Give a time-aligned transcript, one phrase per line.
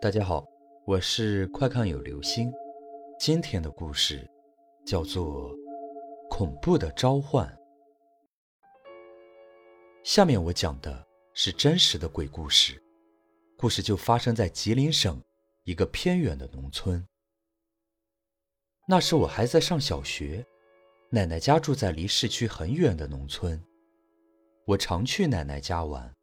[0.00, 0.46] 大家好，
[0.86, 2.52] 我是快看有流星。
[3.18, 4.24] 今天的故事
[4.86, 5.52] 叫做
[6.30, 7.48] 《恐怖的召唤》。
[10.04, 12.80] 下面我讲的是真实的鬼故事，
[13.56, 15.20] 故事就发生在吉林省
[15.64, 17.04] 一个偏远的农村。
[18.86, 20.46] 那时我还在上小学，
[21.10, 23.60] 奶奶家住在离市区很远的农村，
[24.64, 26.14] 我常去奶奶家玩。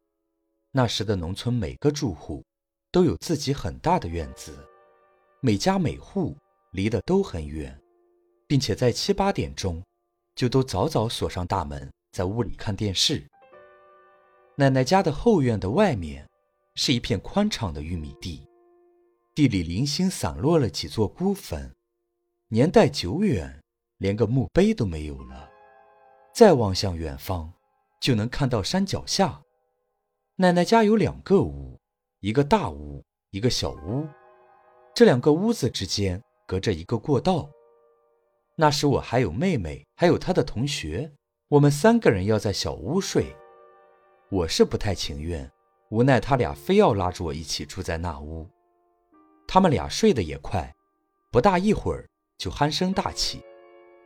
[0.70, 2.42] 那时的农村每个住户。
[2.96, 4.56] 都有自己很大的院子，
[5.40, 6.34] 每家每户
[6.70, 7.78] 离得都很远，
[8.46, 9.84] 并且在七八点钟
[10.34, 13.22] 就都早早锁上大门，在屋里看电视。
[14.54, 16.26] 奶奶家的后院的外面
[16.74, 18.48] 是一片宽敞的玉米地，
[19.34, 21.70] 地里零星散落了几座孤坟，
[22.48, 23.62] 年代久远，
[23.98, 25.50] 连个墓碑都没有了。
[26.32, 27.52] 再望向远方，
[28.00, 29.42] 就能看到山脚下。
[30.36, 31.75] 奶奶家有两个屋。
[32.26, 34.04] 一个大屋，一个小屋，
[34.92, 37.48] 这两个屋子之间隔着一个过道。
[38.56, 41.08] 那时我还有妹妹，还有她的同学，
[41.46, 43.26] 我们三个人要在小屋睡。
[44.28, 45.48] 我是不太情愿，
[45.90, 48.50] 无奈他俩非要拉着我一起住在那屋。
[49.46, 50.74] 他们俩睡得也快，
[51.30, 53.40] 不大一会儿就鼾声大起。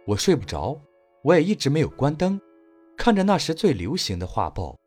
[0.07, 0.79] 我睡不着，
[1.23, 2.39] 我也一直没有关灯，
[2.99, 4.79] 看着那时最流行的画报。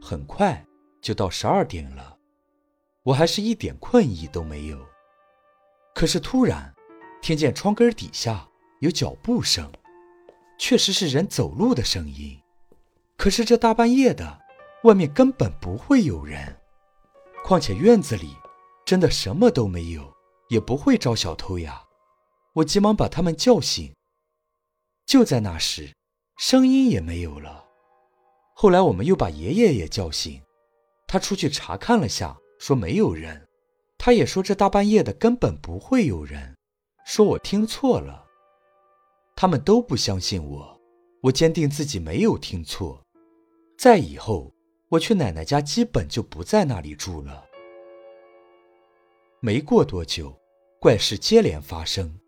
[0.00, 0.64] 很快
[1.02, 2.15] 就到十二点了。
[3.06, 4.84] 我还是一点困意都没有，
[5.94, 6.74] 可是突然
[7.22, 8.48] 听见窗根底下
[8.80, 9.70] 有脚步声，
[10.58, 12.36] 确实是人走路的声音。
[13.16, 14.40] 可是这大半夜的，
[14.82, 16.58] 外面根本不会有人，
[17.44, 18.34] 况且院子里
[18.84, 20.12] 真的什么都没有，
[20.48, 21.84] 也不会招小偷呀。
[22.54, 23.94] 我急忙把他们叫醒。
[25.06, 25.94] 就在那时，
[26.38, 27.66] 声音也没有了。
[28.56, 30.42] 后来我们又把爷爷也叫醒，
[31.06, 32.36] 他出去查看了下。
[32.58, 33.46] 说没有人，
[33.98, 36.56] 他也说这大半夜的根本不会有人，
[37.04, 38.24] 说我听错了。
[39.34, 40.80] 他们都不相信我，
[41.22, 43.02] 我坚定自己没有听错。
[43.78, 44.52] 再以后，
[44.88, 47.44] 我去奶奶家基本就不在那里住了。
[49.40, 50.34] 没过多久，
[50.80, 52.18] 怪事接连发生。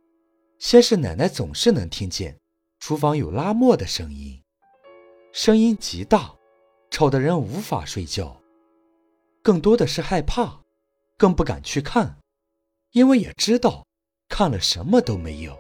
[0.59, 2.37] 先是奶奶总是能听见
[2.81, 4.43] 厨房有拉磨的声音，
[5.33, 6.35] 声音极大，
[6.91, 8.39] 吵得人无法睡觉。
[9.43, 10.63] 更多的是害怕，
[11.17, 12.19] 更不敢去看，
[12.93, 13.87] 因为也知道
[14.29, 15.59] 看了什么都没有。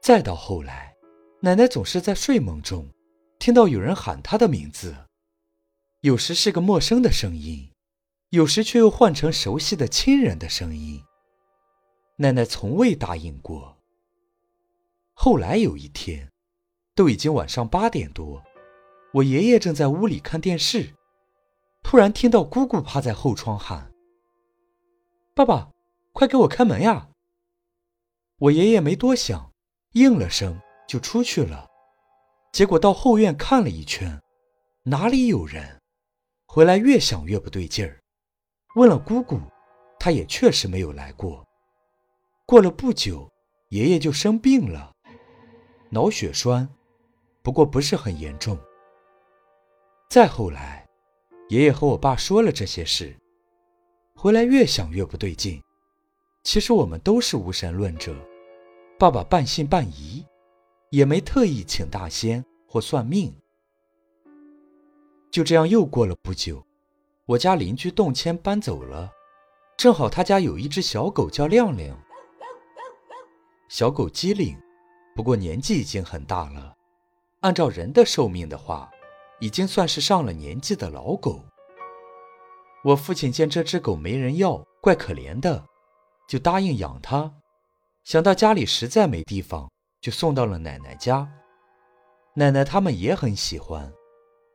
[0.00, 0.94] 再到后来，
[1.40, 2.88] 奶奶总是在睡梦中
[3.38, 4.96] 听到有人喊她的名字，
[6.00, 7.70] 有时是个陌生的声音，
[8.30, 11.02] 有时却又换成熟悉的亲人的声音。
[12.16, 13.78] 奶奶从未答应过。
[15.14, 16.30] 后来有一天，
[16.94, 18.42] 都已经晚上八点多，
[19.14, 20.94] 我爷爷正在屋里看电视。
[21.82, 23.92] 突然听到姑姑趴在后窗喊
[25.34, 25.70] ：“爸爸，
[26.12, 27.08] 快给我开门呀！”
[28.38, 29.52] 我爷爷没多想，
[29.92, 31.66] 应了声就出去了。
[32.52, 34.20] 结果到后院看了一圈，
[34.84, 35.80] 哪里有人？
[36.46, 38.00] 回来越想越不对劲儿，
[38.76, 39.40] 问了姑姑，
[39.98, 41.46] 她也确实没有来过。
[42.46, 43.30] 过了不久，
[43.68, 44.92] 爷爷就生病了，
[45.90, 46.68] 脑血栓，
[47.42, 48.58] 不过不是很严重。
[50.08, 50.89] 再后来。
[51.50, 53.12] 爷爷和我爸说了这些事，
[54.14, 55.60] 回来越想越不对劲。
[56.44, 58.14] 其实我们都是无神论者，
[58.96, 60.24] 爸爸半信半疑，
[60.90, 63.34] 也没特意请大仙或算命。
[65.32, 66.64] 就这样又过了不久，
[67.26, 69.10] 我家邻居动迁搬走了，
[69.76, 71.98] 正好他家有一只小狗叫亮亮。
[73.68, 74.56] 小狗机灵，
[75.16, 76.76] 不过年纪已经很大了，
[77.40, 78.88] 按照人的寿命的话。
[79.40, 81.44] 已经算是上了年纪的老狗。
[82.84, 85.64] 我父亲见这只狗没人要，怪可怜的，
[86.28, 87.30] 就答应养它。
[88.04, 91.30] 想到家里实在没地方，就送到了奶奶家。
[92.34, 93.92] 奶奶他们也很喜欢，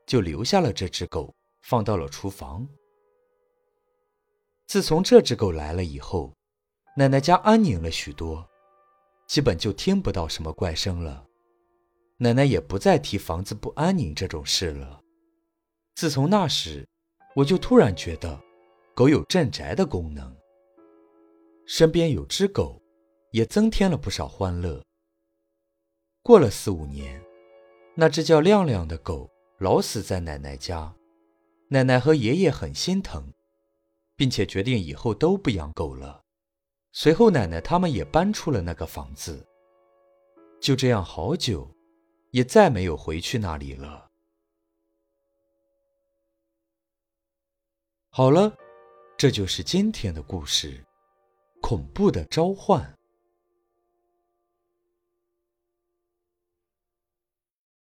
[0.08, 2.68] 就留下了这只狗，放到了厨房。
[4.66, 6.34] 自从这只狗来了以后，
[6.98, 8.44] 奶奶家安宁了许多，
[9.28, 11.24] 基本就听不到什么怪声了。
[12.18, 15.02] 奶奶也不再提房子不安宁这种事了。
[15.96, 16.88] 自从那时，
[17.36, 18.42] 我就突然觉得，
[18.94, 20.36] 狗有镇宅的功能。
[21.66, 22.82] 身边有只狗，
[23.32, 24.82] 也增添了不少欢乐。
[26.22, 27.22] 过了四五年，
[27.96, 29.30] 那只叫亮亮的狗
[29.60, 30.96] 老死在奶奶家，
[31.68, 33.34] 奶奶和爷爷很心疼，
[34.16, 36.22] 并且决定以后都不养狗了。
[36.94, 39.46] 随后，奶奶他们也搬出了那个房子。
[40.62, 41.70] 就这样，好久。
[42.36, 44.12] 也再没有回去那里了。
[48.10, 48.58] 好了，
[49.18, 50.84] 这就是今天的故事——
[51.64, 52.95] 恐怖的召唤。